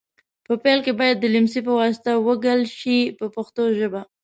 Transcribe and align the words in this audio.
په 0.45 0.53
پیل 0.63 0.79
کې 0.85 0.93
باید 0.99 1.17
د 1.19 1.25
لمڅي 1.33 1.61
په 1.67 1.73
واسطه 1.79 2.11
ومږل 2.17 2.59
شي 2.77 2.97
په 3.19 3.25
پښتو 3.35 3.63
ژبه. 3.77 4.01